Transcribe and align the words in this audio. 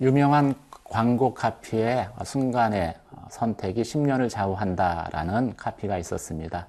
유명한 0.00 0.54
광고 0.84 1.34
카피의 1.34 2.08
순간의 2.24 2.94
선택이 3.30 3.82
10년을 3.82 4.30
좌우한다라는 4.30 5.54
카피가 5.56 5.98
있었습니다. 5.98 6.66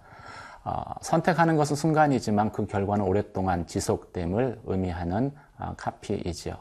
어, 0.64 0.84
선택하는 1.02 1.56
것은 1.56 1.76
순간이지만 1.76 2.52
그 2.52 2.66
결과는 2.66 3.06
오랫동안 3.06 3.66
지속됨을 3.66 4.62
의미하는 4.66 5.32
어, 5.58 5.74
카피이지요. 5.78 6.56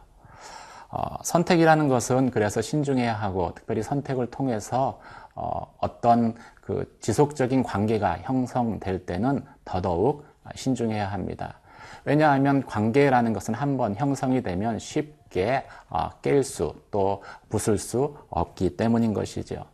어, 0.90 1.16
선택이라는 1.22 1.88
것은 1.88 2.30
그래서 2.30 2.62
신중해야 2.62 3.14
하고 3.14 3.52
특별히 3.54 3.82
선택을 3.82 4.30
통해서 4.30 5.00
어, 5.34 5.74
어떤 5.78 6.34
그 6.60 6.98
지속적인 7.00 7.62
관계가 7.62 8.18
형성될 8.22 9.06
때는 9.06 9.44
더더욱 9.64 10.26
신중해야 10.54 11.10
합니다. 11.10 11.58
왜냐하면 12.04 12.64
관계라는 12.64 13.32
것은 13.32 13.54
한번 13.54 13.94
형성이 13.94 14.42
되면 14.42 14.78
쉽게 14.78 15.66
어, 15.88 16.10
깰 16.22 16.42
수, 16.42 16.74
또 16.90 17.22
부술 17.48 17.78
수 17.78 18.16
없기 18.30 18.76
때문인 18.76 19.14
것이죠. 19.14 19.64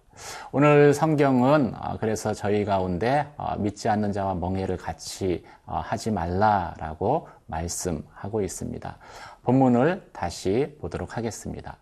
오늘 0.52 0.94
성경은 0.94 1.74
어, 1.74 1.96
그래서 1.98 2.32
저희 2.32 2.64
가운데 2.64 3.26
어, 3.36 3.56
믿지 3.56 3.88
않는 3.88 4.12
자와 4.12 4.34
멍해를 4.34 4.76
같이 4.76 5.44
하지 5.66 6.10
말라라고 6.10 7.28
말씀하고 7.46 8.42
있습니다. 8.42 8.96
본문을 9.42 10.10
다시 10.12 10.76
보도록 10.80 11.16
하겠습니다. 11.16 11.76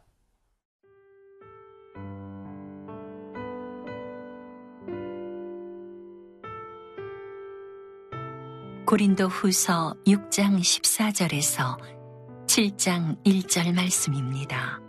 고린도 8.92 9.28
후서 9.28 9.96
6장 10.06 10.60
14절에서 10.60 11.78
7장 12.46 13.24
1절 13.24 13.74
말씀입니다. 13.74 14.82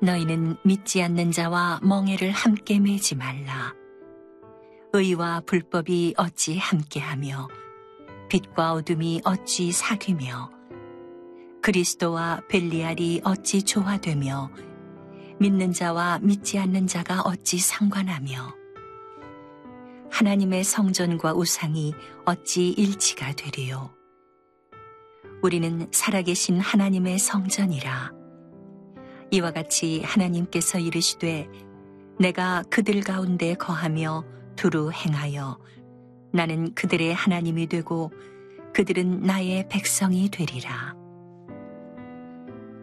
너희는 0.00 0.58
믿지 0.62 1.02
않는 1.02 1.32
자와 1.32 1.80
멍해를 1.82 2.30
함께 2.30 2.78
매지 2.78 3.16
말라. 3.16 3.74
의와 4.92 5.40
불법이 5.44 6.14
어찌 6.18 6.56
함께하며 6.56 7.48
빛과 8.28 8.72
어둠이 8.74 9.22
어찌 9.24 9.72
사귀며 9.72 10.52
그리스도와 11.62 12.42
벨리알이 12.48 13.22
어찌 13.24 13.64
조화되며 13.64 14.52
믿는 15.40 15.72
자와 15.72 16.20
믿지 16.22 16.60
않는 16.60 16.86
자가 16.86 17.22
어찌 17.22 17.58
상관하며 17.58 18.61
하나님의 20.12 20.62
성전과 20.62 21.32
우상이 21.32 21.94
어찌 22.26 22.68
일치가 22.68 23.32
되리요. 23.32 23.90
우리는 25.42 25.88
살아계신 25.90 26.60
하나님의 26.60 27.18
성전이라. 27.18 28.12
이와 29.30 29.52
같이 29.52 30.02
하나님께서 30.02 30.78
이르시되 30.78 31.48
내가 32.20 32.62
그들 32.68 33.00
가운데 33.00 33.54
거하며 33.54 34.24
두루 34.54 34.92
행하여 34.92 35.58
나는 36.34 36.74
그들의 36.74 37.14
하나님이 37.14 37.66
되고 37.66 38.12
그들은 38.74 39.22
나의 39.22 39.66
백성이 39.70 40.28
되리라. 40.28 40.94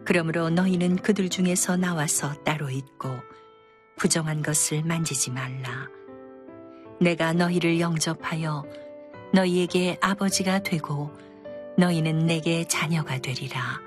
그러므로 0.04 0.50
너희는 0.50 0.96
그들 0.96 1.28
중에서 1.28 1.76
나와서 1.76 2.34
따로 2.42 2.70
있고 2.70 3.08
부정한 3.96 4.42
것을 4.42 4.82
만지지 4.82 5.30
말라. 5.30 5.99
내가 7.00 7.32
너희를 7.32 7.80
영접하여 7.80 8.64
너희에게 9.32 9.96
아버지가 10.00 10.58
되고 10.60 11.10
너희는 11.76 12.26
내게 12.26 12.64
자녀가 12.64 13.18
되리라. 13.18 13.80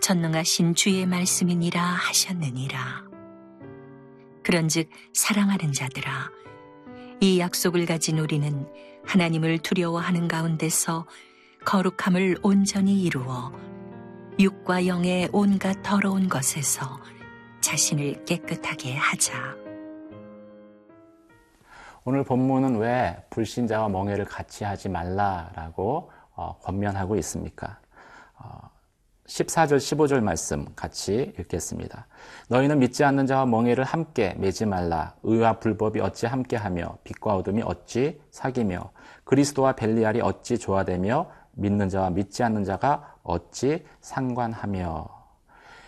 전능하신 0.00 0.74
주의 0.74 1.04
말씀이니라 1.06 1.80
하셨느니라. 1.80 3.04
그런즉 4.42 4.88
사랑하는 5.12 5.72
자들아, 5.72 6.30
이 7.20 7.38
약속을 7.38 7.86
가진 7.86 8.18
우리는 8.18 8.68
하나님을 9.04 9.58
두려워하는 9.58 10.28
가운데서 10.28 11.06
거룩함을 11.64 12.38
온전히 12.42 13.02
이루어 13.02 13.52
육과 14.38 14.86
영의 14.86 15.28
온갖 15.32 15.82
더러운 15.82 16.28
것에서 16.28 17.00
자신을 17.60 18.24
깨끗하게 18.24 18.96
하자. 18.96 19.61
오늘 22.04 22.24
본문은 22.24 22.78
왜 22.78 23.16
불신자와 23.30 23.88
멍해를 23.88 24.24
같이 24.24 24.64
하지 24.64 24.88
말라라고 24.88 26.10
어, 26.34 26.58
권면하고 26.62 27.14
있습니까? 27.16 27.78
어, 28.38 28.70
14절, 29.26 29.76
15절 29.76 30.20
말씀 30.20 30.66
같이 30.74 31.32
읽겠습니다. 31.38 32.06
너희는 32.48 32.80
믿지 32.80 33.04
않는 33.04 33.26
자와 33.26 33.46
멍해를 33.46 33.84
함께 33.84 34.34
매지 34.38 34.66
말라. 34.66 35.14
의와 35.22 35.60
불법이 35.60 36.00
어찌 36.00 36.26
함께 36.26 36.56
하며 36.56 36.98
빛과 37.04 37.36
어둠이 37.36 37.62
어찌 37.64 38.20
사귀며 38.32 38.90
그리스도와 39.22 39.72
벨리알이 39.72 40.20
어찌 40.22 40.58
조화되며 40.58 41.30
믿는 41.52 41.88
자와 41.88 42.10
믿지 42.10 42.42
않는 42.42 42.64
자가 42.64 43.14
어찌 43.22 43.86
상관하며 44.00 45.21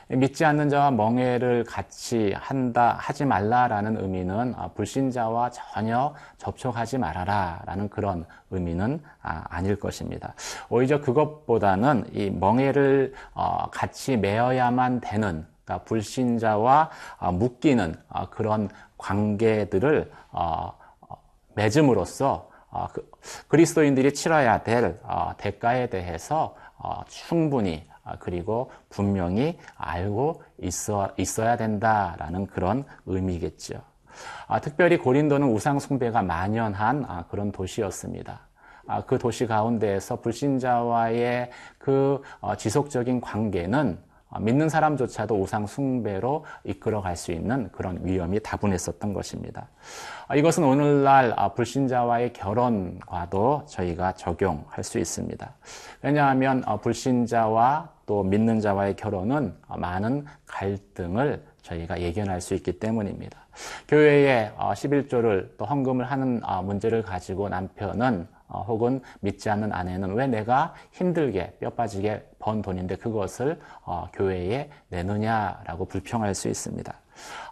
믿지 0.09 0.45
않는 0.45 0.69
자와 0.69 0.91
멍해를 0.91 1.65
같이 1.65 2.35
한다, 2.37 2.97
하지 2.99 3.25
말라라는 3.25 4.03
의미는 4.03 4.55
아, 4.57 4.69
불신자와 4.69 5.51
전혀 5.51 6.15
접촉하지 6.39 6.99
말아라 6.99 7.63
라는 7.65 7.89
그런 7.89 8.27
의미는 8.51 9.03
아, 9.23 9.45
아닐 9.49 9.77
것입니다. 9.79 10.35
오히려 10.69 11.01
그것보다는 11.01 12.11
이 12.13 12.31
멍해를 12.31 13.15
어, 13.33 13.69
같이 13.71 14.17
매어야만 14.17 15.01
되는 15.01 15.47
그러니까 15.65 15.85
불신자와 15.85 16.91
어, 17.19 17.33
묶이는 17.33 17.95
어, 18.09 18.29
그런 18.31 18.69
관계들을 18.99 20.11
맺음으로써 21.55 22.49
그, 22.93 23.11
그리스도인들이 23.49 24.15
치러야 24.15 24.63
될 24.63 24.99
대가에 25.37 25.89
대해서 25.89 26.57
충분히 27.09 27.87
아, 27.89 27.94
그리고 28.19 28.71
분명히 28.89 29.59
알고 29.77 30.43
있어, 30.63 31.11
있어야 31.17 31.57
된다라는 31.57 32.47
그런 32.47 32.85
의미겠죠. 33.07 33.81
아, 34.47 34.61
특별히 34.61 34.97
고린도는 34.99 35.49
우상 35.49 35.79
숭배가 35.79 36.23
만연한 36.23 37.05
아, 37.09 37.25
그런 37.27 37.51
도시였습니다. 37.53 38.49
그 39.07 39.19
도시 39.19 39.47
가운데에서 39.47 40.21
불신자와의 40.21 41.51
그 41.79 42.21
어, 42.41 42.55
지속적인 42.55 43.23
관계는 43.23 43.99
어, 43.99 44.14
믿는 44.41 44.69
사람조차도 44.69 45.41
우상 45.41 45.67
숭배로 45.67 46.45
이끌어 46.65 47.00
갈 47.00 47.15
수 47.17 47.33
있는 47.33 47.71
그런 47.72 48.00
위험이 48.03 48.41
다분했었던 48.41 49.12
것입니다. 49.12 49.69
아, 50.27 50.37
이것은 50.37 50.65
오늘날 50.65 51.33
아, 51.37 51.49
불신자와의 51.50 52.33
결혼과도 52.33 53.65
저희가 53.67 54.12
적용할 54.12 54.83
수 54.83 54.99
있습니다. 54.99 55.55
왜냐하면 56.03 56.62
어, 56.67 56.78
불신자와 56.81 57.89
또 58.06 58.23
믿는 58.23 58.61
자와의 58.61 58.97
결혼은 58.97 59.55
많은 59.69 60.27
갈등을 60.47 61.43
저희가 61.62 62.00
예견할 62.00 62.41
수 62.41 62.55
있기 62.55 62.78
때문입니다. 62.78 63.39
교회에 63.89 64.53
11조를 64.59 65.44
어, 65.44 65.49
또 65.56 65.65
헌금을 65.65 66.05
하는 66.11 66.43
문제를 66.65 67.03
가지고 67.03 67.49
남편은 67.49 68.27
어, 68.44 68.44
혹은 68.49 69.00
믿지 69.21 69.49
않는 69.50 69.72
아내는 69.72 70.15
왜 70.15 70.27
내가 70.27 70.75
힘들게 70.93 71.56
뼈 71.60 71.71
빠지게 71.71 72.25
번 72.38 72.62
돈인데 72.62 72.97
그것을 72.97 73.60
어, 73.82 74.09
교회에 74.12 74.71
내느냐라고 74.88 75.87
불평할 75.87 76.35
수 76.35 76.49
있습니다. 76.49 76.94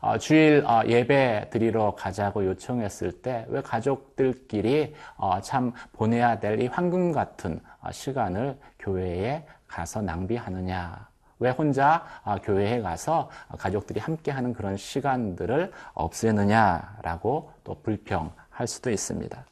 어, 0.01 0.19
주일 0.19 0.65
예배 0.87 1.49
드리러 1.51 1.95
가자고 1.97 2.45
요청했을 2.45 3.23
때 3.23 3.47
왜 3.49 3.63
가족들끼리 3.63 4.95
참 5.43 5.73
보내야 5.93 6.41
될 6.41 6.61
이 6.61 6.67
황금 6.67 7.13
같은 7.13 7.61
시간을 7.91 8.59
교회에 8.79 9.45
가서 9.69 10.03
낭비하느냐? 10.03 11.09
왜 11.39 11.51
혼자 11.51 12.05
교회에 12.45 12.81
가서 12.83 13.31
가족들이 13.59 13.99
함께하는 13.99 14.53
그런 14.53 14.77
시간들을 14.77 15.73
없애느냐라고 15.95 17.51
또 17.65 17.81
불평할 17.83 18.67
수도 18.67 18.91
있습니다. 18.91 19.45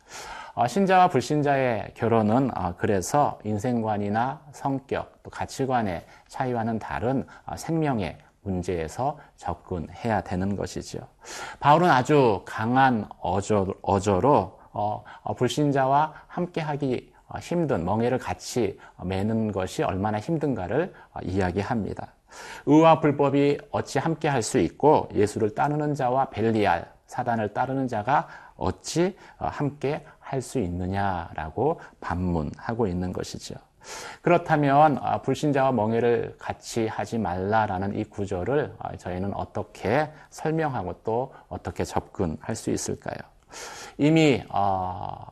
어, 0.54 0.66
신자와 0.66 1.08
불신자의 1.08 1.92
결혼은 1.94 2.50
어, 2.56 2.74
그래서 2.76 3.38
인생관이나 3.44 4.40
성격, 4.52 5.22
또 5.22 5.30
가치관의 5.30 6.04
차이와는 6.28 6.78
다른 6.78 7.24
어, 7.46 7.56
생명의 7.56 8.18
문제에서 8.42 9.18
접근해야 9.36 10.22
되는 10.22 10.56
것이죠. 10.56 10.98
바울은 11.60 11.88
아주 11.88 12.42
강한 12.46 13.06
어조, 13.20 13.74
어조로 13.82 14.58
불신자와 15.36 16.14
함께하기 16.26 17.12
힘든 17.40 17.84
멍해를 17.84 18.16
같이 18.16 18.78
매는 19.04 19.52
것이 19.52 19.82
얼마나 19.82 20.18
힘든가를 20.18 20.94
이야기합니다. 21.22 22.14
의와 22.64 23.00
불법이 23.00 23.58
어찌 23.72 23.98
함께 23.98 24.28
할 24.28 24.42
수 24.42 24.58
있고 24.58 25.10
예수를 25.12 25.54
따르는 25.54 25.94
자와 25.94 26.30
벨리알 26.30 26.90
사단을 27.06 27.52
따르는 27.52 27.88
자가 27.88 28.26
어찌 28.56 29.16
함께 29.36 30.04
할 30.30 30.42
수 30.42 30.60
있느냐라고 30.60 31.80
반문하고 32.00 32.86
있는 32.86 33.12
것이죠. 33.12 33.56
그렇다면 34.22 34.98
아, 35.02 35.20
불신자와 35.22 35.72
멍해를 35.72 36.36
같이 36.38 36.86
하지 36.86 37.18
말라라는 37.18 37.96
이 37.96 38.04
구절을 38.04 38.74
아, 38.78 38.96
저희는 38.96 39.34
어떻게 39.34 40.08
설명하고 40.30 41.00
또 41.02 41.34
어떻게 41.48 41.82
접근할 41.84 42.54
수 42.54 42.70
있을까요? 42.70 43.16
이미 43.98 44.44
어, 44.50 45.26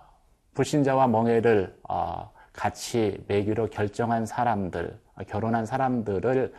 불신자와 0.55 1.07
멍해를 1.07 1.79
어, 1.89 2.33
같이 2.53 3.23
매기로 3.29 3.71
결정한 3.71 4.27
사람들, 4.27 4.99
결혼한 5.29 5.65
사람들을 5.65 6.53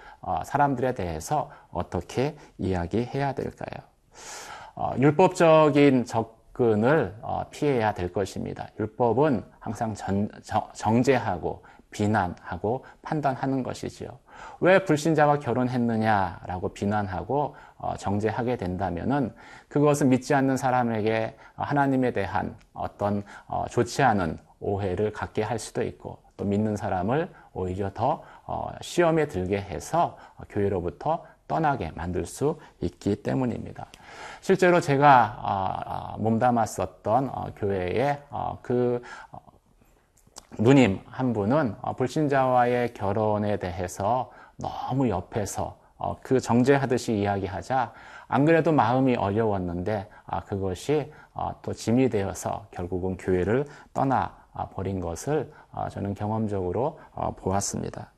사람들에 0.46 0.94
대해서 0.94 1.50
어떻게 1.72 2.38
이야기해야 2.58 3.34
될까요? 3.34 3.84
율법적인 4.98 6.06
적 6.06 6.39
접근을 6.60 7.16
어, 7.22 7.44
피해야 7.50 7.94
될 7.94 8.12
것입니다. 8.12 8.68
율법은 8.78 9.44
항상 9.60 9.96
전, 9.96 10.30
정제하고 10.74 11.64
비난하고 11.92 12.86
판단하는 13.02 13.64
것이지요. 13.64 14.10
왜 14.60 14.84
불신자와 14.84 15.40
결혼했느냐라고 15.40 16.70
비난하고 16.74 17.56
어, 17.78 17.96
정제하게 17.98 18.58
된다면은 18.58 19.34
그것은 19.70 20.10
믿지 20.10 20.36
않는 20.36 20.58
사람에게 20.58 21.36
하나님에 21.56 22.12
대한 22.12 22.56
어떤 22.74 23.24
어, 23.48 23.66
좋지 23.70 24.04
않은 24.04 24.38
오해를 24.60 25.14
갖게 25.14 25.42
할 25.42 25.58
수도 25.58 25.82
있고 25.84 26.20
또 26.36 26.44
믿는 26.44 26.76
사람을 26.76 27.30
오히려 27.54 27.92
더 27.94 28.22
시험에 28.82 29.28
들게 29.28 29.58
해서 29.60 30.18
교회로부터 30.50 31.24
떠나게 31.50 31.92
만들 31.96 32.25
수 32.25 32.57
있기 32.80 33.18
때문입니다. 33.18 33.88
실제로 34.40 34.80
제가 34.80 35.40
아, 35.42 36.13
아, 36.13 36.18
몸담았었던 36.19 37.30
어, 37.34 37.46
교회에 37.57 38.19
어, 38.30 38.60
그 38.62 39.01
어, 39.31 39.40
누님 40.57 41.01
한 41.10 41.34
분은 41.34 41.75
불신자와의 41.98 42.94
결혼에 42.94 43.57
대해서 43.57 44.31
너무 44.57 45.10
옆에서 45.10 45.78
그 46.22 46.40
정죄하듯이 46.40 47.18
이야기하자 47.18 47.94
안 48.28 48.45
그래도 48.45 48.72
마음이 48.72 49.16
어려웠는데 49.16 50.07
아, 50.25 50.42
그것이 50.42 51.12
또 51.62 51.74
짐이 51.74 52.10
되어서 52.10 52.66
결국은 52.72 53.16
교회를 53.18 53.66
떠나 53.94 54.36
버린 54.74 55.00
것을 55.00 55.52
저는 55.92 56.16
경험적으로 56.16 57.00
보았습니다. 57.38 58.12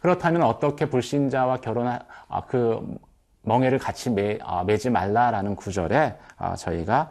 그렇다면 0.00 0.42
어떻게 0.42 0.88
불신자와 0.88 1.58
결혼한 1.58 2.00
아, 2.28 2.42
그 2.46 2.98
멍해를 3.42 3.78
같이 3.78 4.10
매, 4.10 4.38
아, 4.42 4.64
매지 4.64 4.90
말라라는 4.90 5.56
구절에 5.56 6.18
아, 6.36 6.56
저희가 6.56 7.10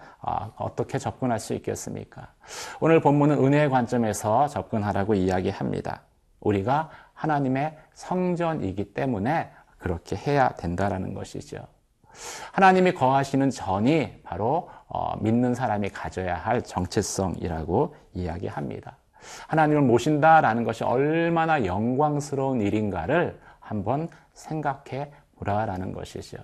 어떻게 0.57 0.98
접근할 0.98 1.40
수 1.40 1.54
있겠습니까? 1.54 2.34
오늘 2.80 3.01
본문은 3.01 3.44
은혜의 3.44 3.69
관점에서 3.69 4.48
접근하라고 4.48 5.16
이야기합니다. 5.16 6.01
우리가 6.40 6.90
하나님의 7.13 7.78
성전이기 7.94 8.94
때문에 8.94 9.51
그렇게 9.78 10.16
해야 10.16 10.50
된다라는 10.50 11.13
것이죠. 11.13 11.68
하나님이 12.51 12.94
거하시는 12.94 13.50
전이 13.50 14.22
바로 14.24 14.69
어, 14.88 15.16
믿는 15.22 15.54
사람이 15.54 15.90
가져야 15.90 16.36
할 16.36 16.63
정체성이라고 16.63 17.96
이야기합니다. 18.13 18.98
하나님을 19.48 19.81
모신다라는 19.81 20.63
것이 20.63 20.83
얼마나 20.83 21.66
영광스러운 21.66 22.62
일인가를 22.62 23.39
한번 23.60 24.07
생각해 24.33 25.12
보라라는 25.38 25.94
것이죠. 25.94 26.38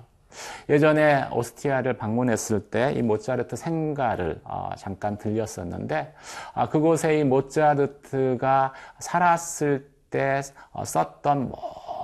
예전에 0.68 1.30
오스티아를 1.31 1.94
방문했을 1.94 2.69
때 2.69 2.94
이 2.94 3.01
모차르트 3.01 3.56
생가를 3.56 4.42
어, 4.44 4.69
잠깐 4.77 5.18
들렸었는데 5.18 6.13
아, 6.54 6.69
그곳에 6.69 7.19
이 7.19 7.24
모차르트가 7.24 8.74
살았을 9.00 9.89
때 10.10 10.42
어, 10.71 10.83
썼던 10.83 11.51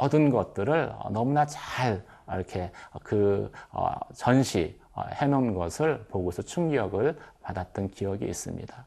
모든 0.02 0.30
것들을 0.30 0.94
너무나 1.12 1.46
잘 1.46 2.04
이렇게 2.34 2.72
그 3.04 3.52
어, 3.72 3.92
전시 4.14 4.80
해놓은 5.22 5.54
것을 5.54 6.06
보고서 6.10 6.42
충격을 6.42 7.18
받았던 7.42 7.90
기억이 7.90 8.26
있습니다. 8.26 8.86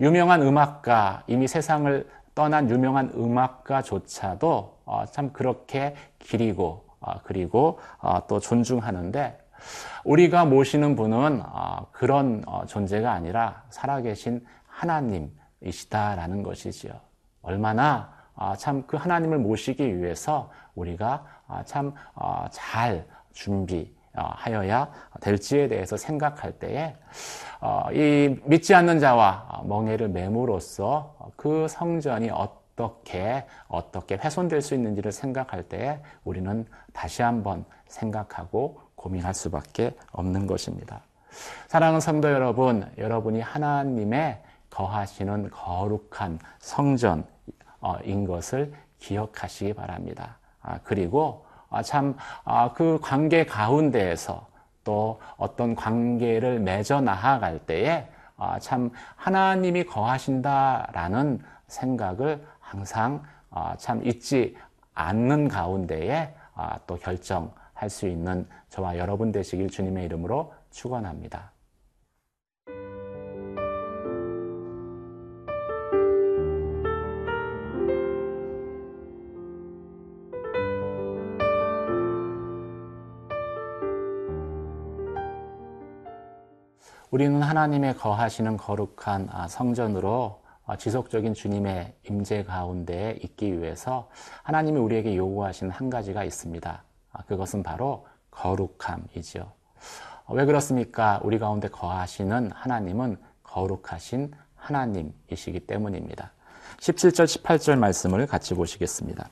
유명한 0.00 0.42
음악가, 0.42 1.22
이미 1.26 1.46
세상을 1.48 2.08
떠난 2.34 2.70
유명한 2.70 3.12
음악가조차도 3.14 4.78
어, 4.84 5.04
참 5.10 5.32
그렇게 5.32 5.94
기리고 6.18 6.86
어, 7.00 7.20
그리고 7.24 7.78
어, 7.98 8.26
또 8.26 8.40
존중하는데 8.40 9.38
우리가 10.04 10.44
모시는 10.44 10.96
분은 10.96 11.42
그런 11.92 12.42
존재가 12.66 13.12
아니라 13.12 13.62
살아계신 13.70 14.44
하나님이시다라는 14.66 16.42
것이지요. 16.42 16.94
얼마나 17.42 18.12
참 18.58 18.84
그 18.88 18.96
하나님을 18.96 19.38
모시기 19.38 19.98
위해서 19.98 20.50
우리가 20.74 21.24
참 21.64 21.94
잘 22.50 23.06
준비 23.32 23.94
어, 23.96 24.01
하여야 24.14 24.90
될지에 25.20 25.68
대해서 25.68 25.96
생각할 25.96 26.52
때에 26.52 26.94
어, 27.60 27.84
이 27.92 28.36
믿지 28.44 28.74
않는 28.74 28.98
자와 28.98 29.62
멍해를 29.64 30.08
매무로써 30.08 31.16
그 31.36 31.66
성전이 31.68 32.30
어떻게 32.30 33.46
어떻게 33.68 34.16
훼손될 34.16 34.62
수 34.62 34.74
있는지를 34.74 35.12
생각할 35.12 35.62
때에 35.62 36.00
우리는 36.24 36.66
다시 36.92 37.22
한번 37.22 37.64
생각하고 37.86 38.80
고민할 38.94 39.34
수밖에 39.34 39.96
없는 40.12 40.46
것입니다. 40.46 41.02
사랑하는 41.68 42.00
성도 42.00 42.30
여러분, 42.30 42.90
여러분이 42.98 43.40
하나님의 43.40 44.42
거하시는 44.70 45.50
거룩한 45.50 46.38
성전인 46.58 47.26
것을 48.26 48.72
기억하시기 48.98 49.74
바랍니다. 49.74 50.38
아, 50.60 50.78
그리고 50.84 51.44
아, 51.48 51.51
참, 51.80 52.16
아, 52.44 52.72
그 52.74 52.98
관계 53.00 53.46
가운데에서 53.46 54.46
또 54.84 55.20
어떤 55.36 55.74
관계를 55.74 56.60
맺어 56.60 57.00
나아갈 57.00 57.60
때에 57.60 58.06
아, 58.36 58.58
참 58.58 58.90
하나님이 59.16 59.84
거하신다라는 59.84 61.42
생각을 61.68 62.44
항상 62.60 63.22
참 63.78 64.04
잊지 64.04 64.56
않는 64.94 65.48
가운데에 65.48 66.34
또 66.86 66.96
결정할 66.96 67.88
수 67.88 68.08
있는 68.08 68.46
저와 68.68 68.98
여러분 68.98 69.30
되시길 69.30 69.70
주님의 69.70 70.06
이름으로 70.06 70.52
축원합니다. 70.70 71.51
하나님의 87.52 87.98
거하시는 87.98 88.56
거룩한 88.56 89.28
아, 89.30 89.46
성전으로 89.46 90.40
아, 90.64 90.76
지속적인 90.76 91.34
주님의 91.34 91.94
임재 92.08 92.44
가운데 92.44 93.18
있기 93.22 93.60
위해서 93.60 94.08
하나님이 94.42 94.80
우리에게 94.80 95.14
요구하시는 95.16 95.70
한 95.70 95.90
가지가 95.90 96.24
있습니다. 96.24 96.82
아, 97.12 97.22
그것은 97.24 97.62
바로 97.62 98.06
거룩함이지요. 98.30 99.52
왜 100.30 100.46
그렇습니까? 100.46 101.20
우리 101.24 101.38
가운데 101.38 101.68
거하시는 101.68 102.52
하나님은 102.54 103.18
거룩하신 103.42 104.32
하나님이시기 104.56 105.66
때문입니다. 105.66 106.32
17절, 106.80 107.42
18절 107.42 107.76
말씀을 107.76 108.26
같이 108.26 108.54
보시겠습니다. 108.54 109.28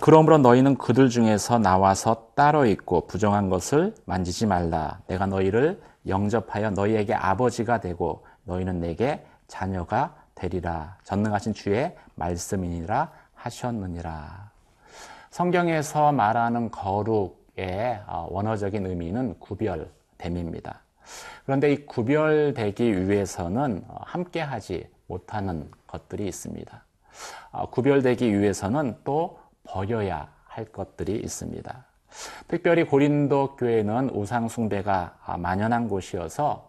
그러므로 0.00 0.38
너희는 0.38 0.76
그들 0.76 1.10
중에서 1.10 1.58
나와서 1.58 2.28
따로 2.34 2.64
있고 2.64 3.06
부정한 3.06 3.50
것을 3.50 3.94
만지지 4.06 4.46
말라. 4.46 5.00
내가 5.08 5.26
너희를 5.26 5.78
영접하여 6.06 6.70
너희에게 6.70 7.14
아버지가 7.14 7.80
되고 7.80 8.24
너희는 8.44 8.80
내게 8.80 9.24
자녀가 9.46 10.14
되리라. 10.34 10.96
전능하신 11.04 11.54
주의 11.54 11.94
말씀이니라 12.14 13.10
하셨느니라. 13.34 14.50
성경에서 15.30 16.12
말하는 16.12 16.70
거룩의 16.70 18.02
어, 18.06 18.28
원어적인 18.30 18.86
의미는 18.86 19.38
구별됨입니다. 19.38 20.80
그런데 21.44 21.72
이 21.72 21.86
구별되기 21.86 23.08
위해서는 23.08 23.84
어, 23.88 23.98
함께하지 24.02 24.88
못하는 25.06 25.70
것들이 25.86 26.26
있습니다. 26.26 26.84
어, 27.52 27.70
구별되기 27.70 28.38
위해서는 28.38 28.96
또 29.04 29.38
버려야 29.64 30.30
할 30.44 30.64
것들이 30.66 31.16
있습니다. 31.16 31.87
특별히 32.48 32.84
고린도 32.84 33.56
교회는 33.56 34.10
우상 34.10 34.48
숭배가 34.48 35.18
만연한 35.38 35.88
곳이어서 35.88 36.68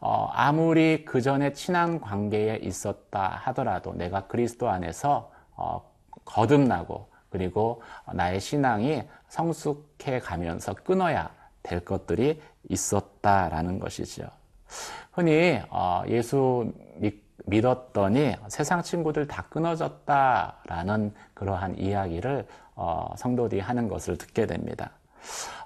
어, 0.00 0.28
아무리 0.32 1.04
그 1.04 1.20
전에 1.20 1.52
친한 1.52 2.00
관계에 2.00 2.56
있었다 2.56 3.40
하더라도 3.44 3.94
내가 3.94 4.26
그리스도 4.26 4.68
안에서 4.68 5.30
어, 5.56 5.82
거듭나고 6.24 7.08
그리고 7.28 7.82
나의 8.12 8.40
신앙이 8.40 9.04
성숙해 9.28 10.18
가면서 10.18 10.74
끊어야 10.74 11.30
될 11.62 11.84
것들이 11.84 12.40
있었다라는 12.68 13.78
것이죠. 13.78 14.28
흔히 15.12 15.60
어, 15.70 16.02
예수 16.08 16.72
믿 16.96 17.29
었더니 17.64 18.34
세상 18.48 18.82
친구들 18.82 19.26
다 19.26 19.44
끊어졌다라는 19.50 21.14
그러한 21.34 21.78
이야기를 21.78 22.46
어, 22.74 23.12
성도들이 23.16 23.60
하는 23.60 23.88
것을 23.88 24.16
듣게 24.16 24.46
됩니다. 24.46 24.92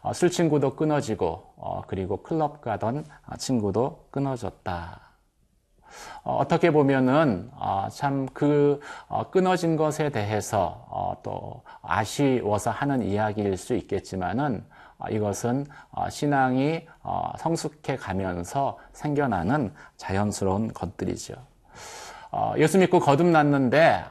어, 0.02 0.12
술 0.12 0.30
친구도 0.30 0.76
끊어지고 0.76 1.54
어, 1.56 1.82
그리고 1.86 2.22
클럽 2.22 2.60
가던 2.60 3.04
친구도 3.38 4.08
끊어졌다. 4.10 5.00
어, 6.24 6.36
어떻게 6.36 6.70
보면은 6.70 7.50
어, 7.54 7.88
참그 7.90 8.80
어, 9.08 9.30
끊어진 9.30 9.76
것에 9.76 10.10
대해서 10.10 10.86
어, 10.88 11.16
또 11.22 11.62
아쉬워서 11.82 12.70
하는 12.70 13.02
이야기일 13.02 13.56
수 13.56 13.74
있겠지만은 13.74 14.64
어, 14.98 15.08
이것은 15.08 15.66
어, 15.90 16.08
신앙이 16.08 16.86
어, 17.02 17.32
성숙해 17.38 17.96
가면서 17.96 18.78
생겨나는 18.92 19.72
자연스러운 19.96 20.72
것들이죠. 20.72 21.34
어, 22.30 22.54
예수 22.58 22.78
믿고 22.78 22.98
거듭났는데 23.00 24.04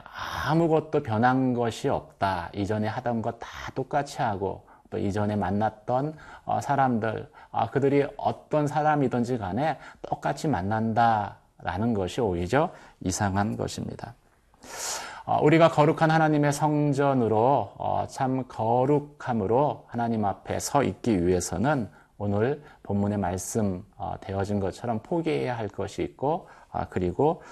아무것도 0.46 1.02
변한 1.02 1.52
것이 1.52 1.88
없다. 1.88 2.50
이전에 2.54 2.88
하던 2.88 3.20
것 3.20 3.38
다 3.38 3.48
똑같이 3.74 4.22
하고 4.22 4.64
또 4.90 4.98
이전에 4.98 5.36
만났던 5.36 6.14
어, 6.44 6.60
사람들, 6.60 7.28
아, 7.50 7.68
그들이 7.70 8.06
어떤 8.16 8.66
사람이든지 8.66 9.38
간에 9.38 9.78
똑같이 10.02 10.48
만난다라는 10.48 11.94
것이 11.94 12.20
오히려 12.20 12.70
이상한 13.00 13.56
것입니다. 13.56 14.14
어, 15.26 15.38
우리가 15.42 15.68
거룩한 15.70 16.10
하나님의 16.10 16.52
성전으로 16.52 17.72
어, 17.76 18.06
참 18.08 18.44
거룩함으로 18.46 19.84
하나님 19.88 20.24
앞에 20.24 20.60
서 20.60 20.82
있기 20.82 21.26
위해서는 21.26 21.90
오늘 22.16 22.62
본문의 22.84 23.18
말씀 23.18 23.84
되어진 24.20 24.60
것처럼 24.60 25.00
포기해야 25.00 25.58
할 25.58 25.68
것이 25.68 26.02
있고 26.02 26.48
아, 26.63 26.63
그리고 26.90 27.42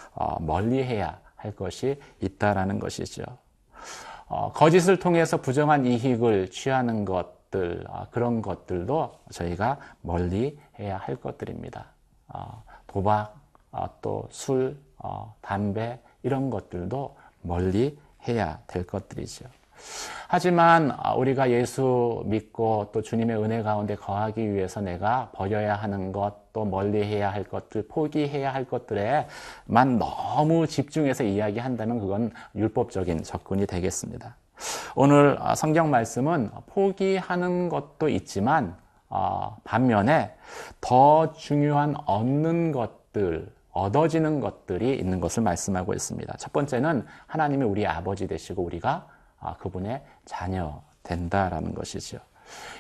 멀리해야 0.41 1.21
할 1.37 1.55
것이 1.57 1.99
있다라는 2.21 2.79
것이죠. 2.79 3.25
어, 4.29 4.51
거짓을 4.53 4.99
통해서 4.99 5.37
부정한 5.37 5.85
이익을 5.85 6.51
취하는 6.51 7.05
것들, 7.05 7.85
어, 7.89 8.07
그런 8.11 8.41
것들도 8.41 9.19
저희가 9.31 9.79
멀리 10.01 10.59
해야 10.79 10.97
할 10.97 11.17
것들입니다. 11.17 11.87
어, 12.29 12.63
도박, 12.87 13.35
어, 13.73 13.87
또 14.01 14.27
술, 14.31 14.79
어, 14.97 15.35
담배, 15.43 16.01
이런 16.23 16.49
것들도 16.49 17.15
멀리 17.43 17.99
해야 18.27 18.59
될 18.67 18.87
것들이죠. 18.87 19.45
하지만 20.29 20.95
아, 20.97 21.13
우리가 21.13 21.51
예수 21.51 22.23
믿고 22.25 22.89
또 22.93 23.03
주님의 23.03 23.37
은혜 23.37 23.63
가운데 23.63 23.97
거하기 23.97 24.55
위해서 24.55 24.81
내가 24.81 25.31
버려야 25.35 25.75
하는 25.75 26.11
것, 26.11 26.53
또 26.55 26.65
멀리 26.65 27.05
해야 27.05 27.31
할 27.31 27.45
것들, 27.45 27.87
포기해야 27.89 28.53
할 28.53 28.65
것들에만 28.65 29.99
너무 29.99 30.67
집중해서 30.67 31.25
이야기한다면 31.25 32.01
그건 32.01 32.31
율법적인 32.55 33.25
접근이 33.25 33.67
되겠습니다. 33.67 34.37
오늘 34.95 35.37
아, 35.39 35.55
성경 35.55 35.91
말씀은 35.91 36.51
포기하는 36.67 37.69
것도 37.69 38.09
있지만 38.09 38.77
아, 39.11 39.57
반면에 39.65 40.35
더 40.81 41.33
중요한 41.33 41.95
얻는 42.07 42.73
것들, 42.73 43.53
얻어지는 43.73 44.41
것들이 44.41 44.97
있는 44.97 45.21
것을 45.21 45.43
말씀하고 45.43 45.93
있습니다. 45.93 46.37
첫 46.39 46.53
번째는 46.53 47.05
하나님이 47.27 47.65
우리 47.65 47.87
아버지 47.87 48.27
되시고 48.27 48.63
우리가 48.63 49.07
아, 49.43 49.57
그분의 49.57 50.03
자녀 50.25 50.83
된다라는 51.03 51.75
것이죠. 51.75 52.19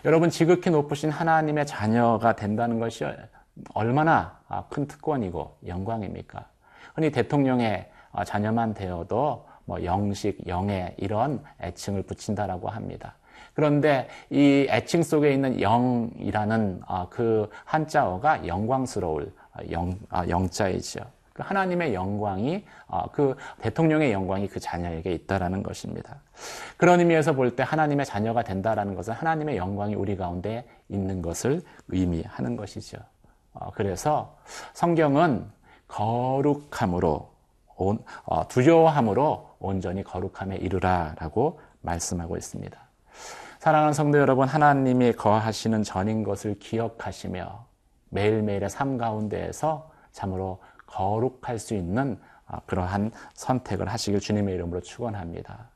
여러분 0.04 0.30
지극히 0.30 0.70
높으신 0.70 1.10
하나님의 1.10 1.66
자녀가 1.66 2.34
된다는 2.34 2.78
것이 2.78 3.04
얼마나 3.74 4.38
아, 4.48 4.64
큰 4.68 4.86
특권이고 4.86 5.58
영광입니까? 5.66 6.46
흔히 6.94 7.10
대통령의 7.10 7.90
아, 8.12 8.24
자녀만 8.24 8.74
되어도 8.74 9.46
뭐 9.64 9.84
영식, 9.84 10.46
영애 10.46 10.94
이런 10.98 11.42
애칭을 11.60 12.02
붙인다라고 12.02 12.68
합니다. 12.68 13.16
그런데 13.54 14.08
이 14.30 14.66
애칭 14.70 15.02
속에 15.02 15.32
있는 15.32 15.58
영이라는 15.60 16.82
그 17.10 17.48
한자어가 17.64 18.46
영광스러울 18.46 19.32
영, 19.70 19.98
영자이죠. 20.28 21.00
그 21.00 21.21
하나님의 21.34 21.94
영광이 21.94 22.64
어, 22.86 23.04
그 23.12 23.36
대통령의 23.60 24.12
영광이 24.12 24.48
그 24.48 24.60
자녀에게 24.60 25.12
있다라는 25.12 25.62
것입니다. 25.62 26.20
그런 26.76 27.00
의미에서 27.00 27.32
볼 27.32 27.56
때 27.56 27.62
하나님의 27.62 28.06
자녀가 28.06 28.42
된다라는 28.42 28.94
것은 28.94 29.12
하나님의 29.14 29.56
영광이 29.56 29.94
우리 29.94 30.16
가운데 30.16 30.66
있는 30.88 31.22
것을 31.22 31.62
의미하는 31.88 32.56
것이죠. 32.56 32.98
어, 33.54 33.70
그래서 33.74 34.36
성경은 34.72 35.46
거룩함으로 35.88 37.30
어, 37.76 38.48
두려워함으로 38.48 39.56
온전히 39.58 40.02
거룩함에 40.02 40.56
이르라라고 40.56 41.60
말씀하고 41.80 42.36
있습니다. 42.36 42.78
사랑하는 43.58 43.92
성도 43.92 44.18
여러분, 44.18 44.48
하나님이 44.48 45.12
거하시는 45.12 45.82
전인 45.82 46.22
것을 46.24 46.58
기억하시며 46.58 47.64
매일매일의 48.10 48.70
삶 48.70 48.98
가운데에서 48.98 49.90
참으로 50.12 50.60
거룩할 50.92 51.58
수 51.58 51.74
있는 51.74 52.18
아, 52.46 52.60
그러한 52.66 53.12
선택을 53.34 53.88
하시길 53.88 54.20
주님의 54.20 54.54
이름으로 54.54 54.80
축원합니다. 54.80 55.70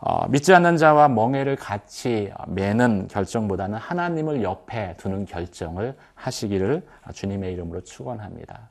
어, 0.00 0.26
믿지 0.28 0.52
않는 0.52 0.78
자와 0.78 1.08
멍해를 1.08 1.54
같이 1.54 2.32
매는 2.48 3.06
결정보다는 3.06 3.78
하나님을 3.78 4.42
옆에 4.42 4.96
두는 4.96 5.26
결정을 5.26 5.96
하시기를 6.16 6.84
주님의 7.12 7.52
이름으로 7.52 7.82
축원합니다. 7.82 8.68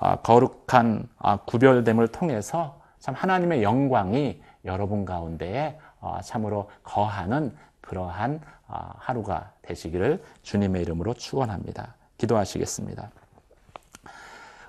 어, 0.00 0.16
거룩한 0.16 1.08
어, 1.18 1.36
구별됨을 1.44 2.08
통해서 2.08 2.80
참 2.98 3.14
하나님의 3.14 3.62
영광이 3.62 4.42
여러분 4.64 5.04
가운데에 5.04 5.78
어, 6.00 6.18
참으로 6.24 6.68
거하는 6.82 7.54
그러한 7.80 8.40
어, 8.66 8.90
하루가 8.96 9.52
되시기를 9.62 10.24
주님의 10.42 10.82
이름으로 10.82 11.14
축원합니다. 11.14 11.94
기도하시겠습니다. 12.18 13.10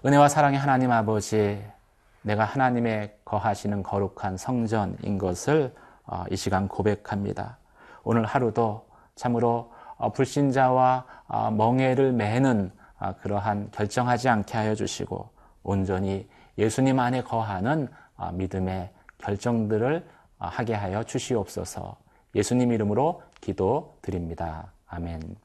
은혜와 0.05 0.29
사랑의 0.29 0.59
하나님 0.59 0.91
아버지, 0.91 1.59
내가 2.21 2.43
하나님의 2.43 3.17
거하시는 3.25 3.81
거룩한 3.81 4.37
성전인 4.37 5.17
것을 5.17 5.73
어, 6.05 6.25
이 6.29 6.35
시간 6.35 6.67
고백합니다. 6.67 7.57
오늘 8.03 8.23
하루도 8.23 8.85
참으로 9.15 9.73
어, 9.97 10.11
불신자와 10.11 11.05
어, 11.27 11.49
멍해를 11.49 12.11
매는 12.11 12.71
그러한 13.23 13.71
결정하지 13.71 14.29
않게 14.29 14.55
하여 14.55 14.75
주시고 14.75 15.27
온전히 15.63 16.29
예수님 16.59 16.99
안에 16.99 17.23
거하는 17.23 17.87
믿음의 18.33 18.91
결정들을 19.17 20.07
하게 20.37 20.75
하여 20.75 21.03
주시옵소서 21.03 21.97
예수님 22.35 22.71
이름으로 22.71 23.21
기도 23.41 23.97
드립니다. 24.01 24.71
아멘. 24.87 25.44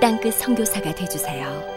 땅끝 0.00 0.34
성교사가 0.34 0.94
되주세요 0.94 1.75